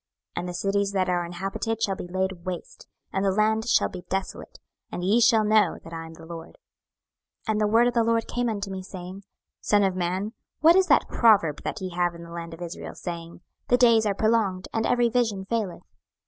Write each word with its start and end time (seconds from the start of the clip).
26:012:020 0.35 0.37
And 0.41 0.49
the 0.49 0.53
cities 0.55 0.91
that 0.93 1.09
are 1.09 1.23
inhabited 1.27 1.79
shall 1.83 1.95
be 1.95 2.07
laid 2.07 2.43
waste, 2.43 2.87
and 3.13 3.23
the 3.23 3.29
land 3.29 3.67
shall 3.69 3.87
be 3.87 4.01
desolate; 4.09 4.57
and 4.91 5.03
ye 5.03 5.21
shall 5.21 5.43
know 5.43 5.77
that 5.83 5.93
I 5.93 6.07
am 6.07 6.13
the 6.15 6.25
LORD. 6.25 6.57
26:012:021 7.47 7.51
And 7.51 7.61
the 7.61 7.67
word 7.67 7.87
of 7.87 7.93
the 7.93 8.03
LORD 8.03 8.27
came 8.27 8.49
unto 8.49 8.71
me, 8.71 8.81
saying, 8.81 9.13
26:012:022 9.17 9.23
Son 9.61 9.83
of 9.83 9.95
man, 9.95 10.33
what 10.61 10.75
is 10.75 10.87
that 10.87 11.07
proverb 11.07 11.61
that 11.61 11.81
ye 11.81 11.91
have 11.91 12.15
in 12.15 12.23
the 12.23 12.31
land 12.31 12.55
of 12.55 12.63
Israel, 12.63 12.95
saying, 12.95 13.41
The 13.67 13.77
days 13.77 14.07
are 14.07 14.15
prolonged, 14.15 14.67
and 14.73 14.87
every 14.87 15.09
vision 15.09 15.45
faileth? 15.45 15.83